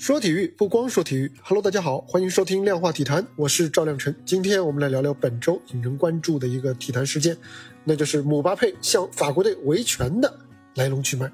[0.00, 4.16] 说体育不光说体育，Hello，大家好，欢迎收听量化体坛，我是赵亮晨。
[4.24, 7.36] 今天我们来聊聊本周引人关注的一个体坛事件，
[7.84, 10.34] 那就是姆巴佩向法国队维权的
[10.76, 11.30] 来龙去脉。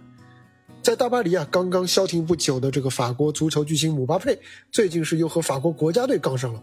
[0.82, 4.36] 在大巴黎啊，刚刚消停不久的这个法国足球巨星姆巴佩，
[4.72, 6.60] 最近是又和法国国家队杠上了。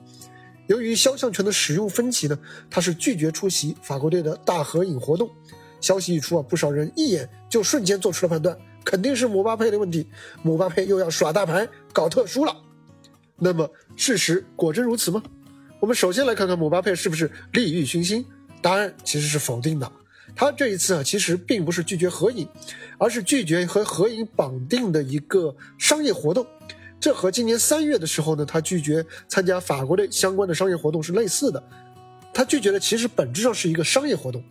[0.68, 2.38] 由于肖像权的使用分歧呢，
[2.70, 5.30] 他是拒绝出席法国队的大合影活动。
[5.80, 8.58] 消息一出啊，不少人一眼就瞬间做出了判断。
[8.84, 10.08] 肯定是姆巴佩的问题，
[10.42, 12.56] 姆巴佩又要耍大牌搞特殊了。
[13.38, 15.22] 那么事实果真如此吗？
[15.80, 18.26] 我们首先来看看姆巴佩是不是利欲熏心。
[18.62, 19.92] 答案其实是否定的。
[20.36, 22.48] 他这一次啊，其实并不是拒绝合影，
[22.98, 26.48] 而是拒绝和合影绑定的一个商业活动。
[27.00, 31.62] 这和今年三月的时候呢，他拒绝参加法国队相关的商业活动是类似的。
[32.34, 34.42] 他拒绝的其实本质上是一个商业活动，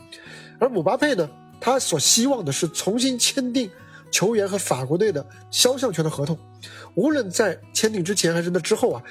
[0.59, 1.29] 而姆巴佩呢，
[1.59, 3.71] 他所希望的是重新签订。
[4.13, 6.39] 球员和法国队的肖像权的合同，
[6.95, 9.03] 无论在签订之前还是那之后啊，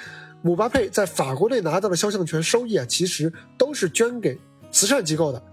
[0.42, 4.40] 姆巴佩在法国队拿到的肖像权收益啊，其实都是捐给
[4.72, 5.44] 慈善机构的。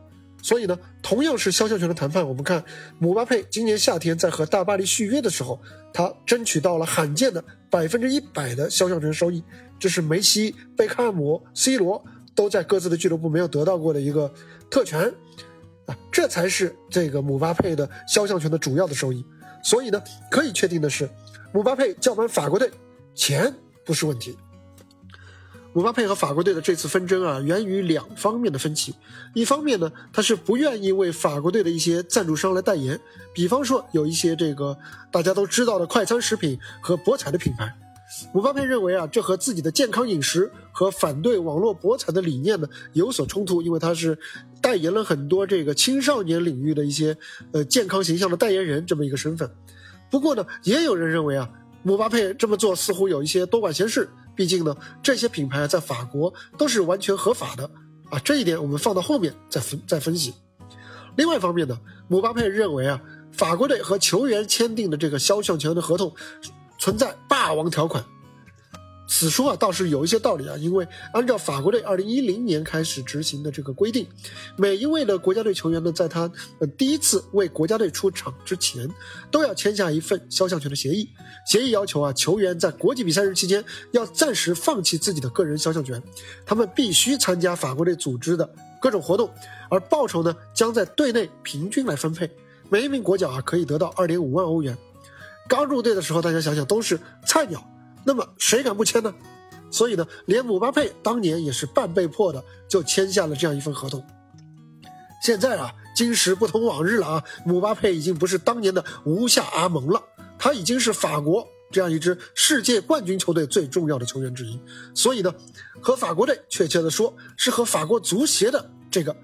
[0.40, 2.62] 所以呢，同样是肖像权的谈判，我们看
[3.00, 5.60] 姆巴佩今年夏天在和大巴黎续约的时候，
[5.92, 9.42] 他争取到了罕见的百分之一百的肖像权收益，
[9.80, 12.02] 这是梅西、贝克汉姆、C 罗
[12.36, 14.32] 都在各自的俱乐部没有得到过的一个
[14.70, 15.12] 特权
[15.86, 19.24] 啊，这才是这个姆巴佩的肖像权的主要的收益。
[19.68, 21.06] 所以呢，可以确定的是，
[21.52, 22.70] 姆巴佩叫板法国队，
[23.14, 24.34] 钱不是问题。
[25.74, 28.94] 姆巴佩和法国队的这次纷争啊，源于两方面的分歧。
[29.34, 32.98] 一方面呢，他是不愿意为法国队的一些赞助商来代言，
[33.34, 34.74] 比方说有一些这个
[35.12, 37.70] 大家都知道的快餐食品和博彩的品牌。
[38.32, 44.18] 姆巴佩认为啊，这和自己的健康饮食和反对网络博彩的理念呢有所冲突，因为他是
[44.62, 47.16] 代言了很多这个青少年领域的一些
[47.52, 49.50] 呃健康形象的代言人这么一个身份。
[50.10, 51.50] 不过呢，也有人认为啊，
[51.82, 57.70] 姆巴佩这么做似乎有一些多管闲事，毕竟呢，这些品牌在法国都是完全合法的
[58.08, 60.32] 啊，这一点我们放到后面再分再分析。
[61.16, 61.78] 另外一方面呢，
[62.08, 62.98] 姆巴佩认为啊，
[63.32, 66.10] 法国队和球员签订的这个肖像权的合同。
[66.78, 68.04] 存在霸王条款，
[69.08, 74.06] 此说啊倒是有一些道理啊，因为按照法国队二零一零年开始执行的这个规定，
[74.56, 76.30] 每一位的国家队球员呢，在他
[76.60, 78.88] 呃第一次为国家队出场之前，
[79.30, 81.08] 都要签下一份肖像权的协议。
[81.46, 86.02] 协议要求啊，球员在国际比赛日期间要暂时放弃自己的个人肖像权，
[86.44, 88.48] 他们必须参加法国队组织的
[88.80, 89.28] 各种活动，
[89.70, 92.30] 而报酬呢将在队内平均来分配，
[92.68, 94.76] 每一名国脚啊可以得到二点五万欧元。
[95.48, 97.66] 刚入队的时候，大家想想都是菜鸟，
[98.04, 99.12] 那么谁敢不签呢？
[99.70, 104.04] 所以呢，连姆巴佩当年也是半被迫的就签下了这样一份合同。
[105.22, 110.02] 现在啊，今时不同往日了啊，姆巴佩已经不是当年的无下阿蒙了，
[110.38, 114.60] 他已经是法国这样一支世界冠军球队最重要的球员之一。
[114.94, 115.34] 所以呢，
[115.80, 119.14] 和法国队，确切的说，是和法国足协的这个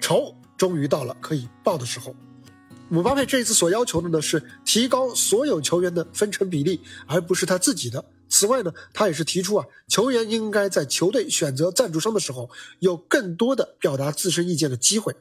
[0.00, 2.14] 仇，终于到了可以报的时候。
[2.88, 8.04] 姆巴佩这一次所要求的呢是提高所有球员的分成比例，而不是他自己的。
[8.28, 15.14] 此外呢，他也是提出啊，球员应该在球队选择赞助商的时候有更多的表达自身意见的机会。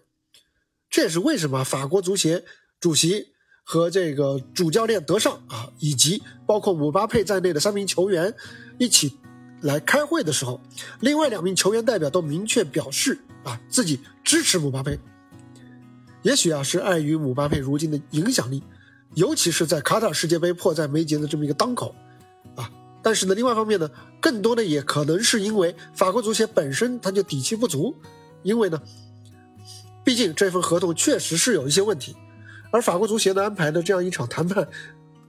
[0.90, 2.44] 这也是为什么法国足协
[2.80, 3.30] 主席
[3.64, 8.34] 和这个主教练德尚啊，以及包括姆巴佩在内的三名球员
[8.78, 9.18] 一起
[9.62, 10.62] 来开会的时候，
[11.00, 15.00] 另外两名球员代表都明确表示啊，自己支持姆巴佩。
[16.26, 18.64] 也许啊，是碍于姆巴佩如今的影响力，
[19.14, 21.94] 尤其是在卡塔尔世界杯迫在眉睫的这么一个当口，
[22.56, 22.68] 啊，
[23.04, 23.88] 但是呢，另外一方面呢，
[24.20, 27.96] 更多的也可能是因为法国足协本身他就底气不足，
[28.42, 28.82] 因为呢，
[30.04, 32.16] 毕竟这份合同确实是有一些问题，
[32.72, 34.68] 而法国足协呢安排的这样一场谈判，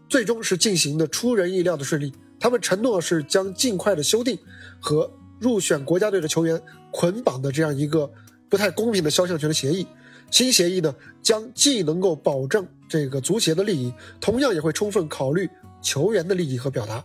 [0.08, 4.38] 最终是进行的出人意料的顺利，他们承诺是将尽快的修订
[4.80, 6.58] 和入选国家队的球员
[6.90, 8.10] 捆绑的这样一个
[8.48, 9.86] 不太公平的肖像权的协议。
[10.30, 15.48] 新协议呢，将既能够保证这个足协的利益，同样也会充分考虑
[15.80, 17.04] 球员的利益和表达。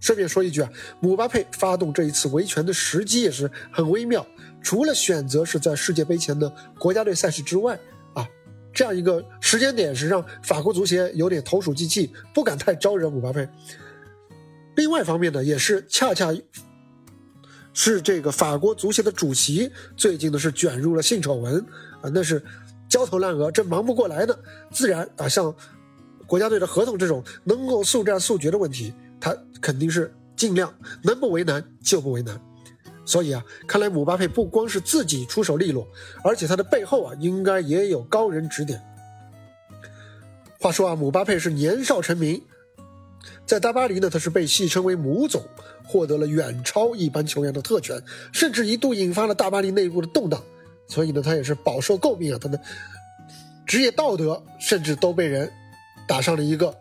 [0.00, 0.70] 顺便说一句啊，
[1.00, 4.26] 姆巴佩发动这一次维权的时机也是很微妙。
[4.62, 7.78] 除了选择是在世界杯前的国家队赛事之外
[8.14, 8.26] 啊，
[8.72, 13.48] 这样一个时间点是让法国足协有点投鼠忌器，不敢太招惹姆巴佩。
[14.76, 16.34] 另外一方面呢，也是恰恰
[17.74, 21.62] 是这个法国足协的主席最近呢是卷入了性丑闻。
[22.00, 22.42] 啊，那是
[22.88, 24.38] 焦头烂额，这忙不过来的，
[24.70, 25.54] 自然啊，像
[26.26, 30.72] 国家队的合同这种能够速战速决的问题，他肯定是尽量
[31.02, 32.40] 能不为难就不为难。
[33.06, 35.86] 所以啊，看来姆巴佩不光是自己出手利落，
[36.22, 38.80] 而且他的背后啊，应该也有高人指点。
[40.60, 42.40] 话说啊，姆巴佩是年少成名，
[43.46, 45.42] 在大巴黎呢，他是被戏称为母总，
[45.84, 48.02] 获得了远超一般球员的特权，
[48.32, 50.42] 甚至一度引发了大巴黎内部的动荡。
[50.88, 52.60] 所以呢，他也是饱受诟病啊，他的
[53.66, 55.50] 职业道德甚至都被人
[56.06, 56.74] 打上了一个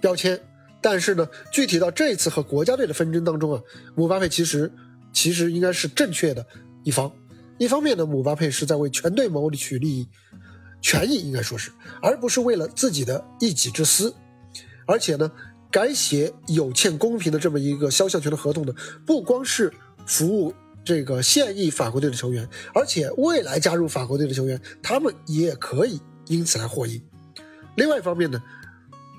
[0.00, 0.40] 标签。
[0.80, 3.62] 但是呢，具体到这一次和国家队的纷争当中啊，
[3.94, 4.70] 姆巴佩其实
[5.12, 6.44] 其实应该是正确的
[6.84, 7.10] 一方。
[7.58, 10.08] 一方面呢，姆巴佩是在为全队谋取利益、
[10.80, 11.70] 权益，应该说是，
[12.02, 14.14] 而不是为了自己的一己之私。
[14.86, 15.32] 而且呢，
[15.76, 18.72] 改写有欠公平的这么一个肖像权的合同呢，
[19.04, 19.70] 不光是
[20.06, 27.02] 服务这个现役法国队的球员，而且未来加入法国队的球员，他们也可以因此来获益。
[27.74, 28.42] 另外一方面呢。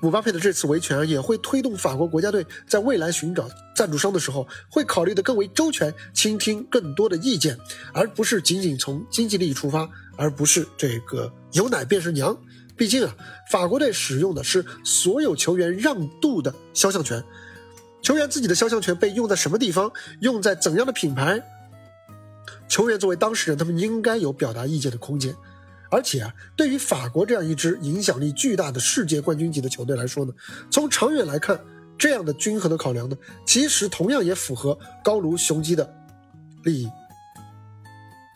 [0.00, 7.58] 姆巴佩的这次维权也会推动法国国家队在未来寻找赞助商的时候，会考虑的更为周全，倾听更多的意见，
[7.92, 12.36] 而不是仅仅从经济利益出发，而不是这个有奶便是娘。
[12.78, 13.14] 毕竟啊，
[13.50, 17.22] 法国队使用的是所有球员让渡的肖像权，
[18.00, 19.90] 球员自己的肖像权被用在什么地方，
[20.20, 21.42] 用在怎样的品牌，
[22.68, 25.34] 球员作为当事人，他们应该有表达意见的空间。
[25.90, 30.32] 而且啊，对于法国这样一支影响力巨大的世界冠军级的球队来说呢，
[30.70, 31.58] 从长远来看，
[31.98, 35.92] 这样的均衡的考量呢，其实同样也符合高卢雄鸡的
[36.62, 36.88] 利益。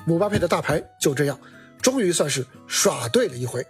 [0.04, 1.38] 姆巴佩的大牌就这样，
[1.80, 3.64] 终于算是耍对了一回。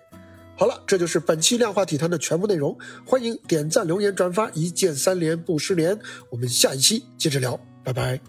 [0.62, 2.79] 好了，这就是本期量化体坛的全部内容。
[3.05, 5.99] 欢迎点赞、留言、转发，一键三连不失联。
[6.31, 8.20] 我们下一期接着聊，拜拜。